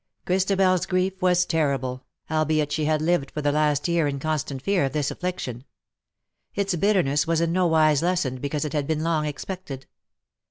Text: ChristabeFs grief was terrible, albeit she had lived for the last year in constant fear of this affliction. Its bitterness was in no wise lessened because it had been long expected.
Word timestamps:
ChristabeFs 0.25 0.87
grief 0.87 1.21
was 1.21 1.45
terrible, 1.45 2.07
albeit 2.31 2.71
she 2.71 2.85
had 2.85 3.03
lived 3.03 3.29
for 3.29 3.43
the 3.43 3.51
last 3.51 3.87
year 3.87 4.07
in 4.07 4.17
constant 4.17 4.59
fear 4.59 4.83
of 4.85 4.93
this 4.93 5.11
affliction. 5.11 5.63
Its 6.55 6.73
bitterness 6.75 7.27
was 7.27 7.39
in 7.39 7.53
no 7.53 7.67
wise 7.67 8.01
lessened 8.01 8.41
because 8.41 8.65
it 8.65 8.73
had 8.73 8.87
been 8.87 9.03
long 9.03 9.27
expected. 9.27 9.85